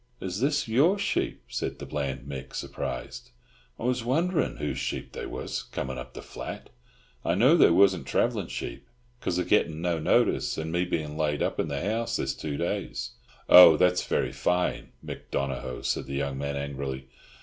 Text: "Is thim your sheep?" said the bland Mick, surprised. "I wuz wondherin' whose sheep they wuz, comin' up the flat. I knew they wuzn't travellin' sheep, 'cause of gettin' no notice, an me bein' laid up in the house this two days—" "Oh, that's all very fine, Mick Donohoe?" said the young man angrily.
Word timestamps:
"Is 0.19 0.41
thim 0.41 0.73
your 0.73 0.97
sheep?" 0.97 1.43
said 1.47 1.77
the 1.77 1.85
bland 1.85 2.25
Mick, 2.27 2.55
surprised. 2.55 3.29
"I 3.79 3.83
wuz 3.83 4.03
wondherin' 4.03 4.57
whose 4.57 4.79
sheep 4.79 5.11
they 5.13 5.27
wuz, 5.27 5.61
comin' 5.71 5.99
up 5.99 6.15
the 6.15 6.23
flat. 6.23 6.71
I 7.23 7.35
knew 7.35 7.55
they 7.55 7.69
wuzn't 7.69 8.07
travellin' 8.07 8.47
sheep, 8.47 8.87
'cause 9.19 9.37
of 9.37 9.47
gettin' 9.47 9.79
no 9.79 9.99
notice, 9.99 10.57
an 10.57 10.71
me 10.71 10.85
bein' 10.85 11.15
laid 11.17 11.43
up 11.43 11.59
in 11.59 11.67
the 11.67 11.81
house 11.83 12.15
this 12.15 12.33
two 12.33 12.57
days—" 12.57 13.11
"Oh, 13.47 13.77
that's 13.77 14.01
all 14.01 14.09
very 14.17 14.31
fine, 14.31 14.91
Mick 15.05 15.29
Donohoe?" 15.29 15.83
said 15.83 16.07
the 16.07 16.15
young 16.15 16.35
man 16.35 16.57
angrily. 16.57 17.07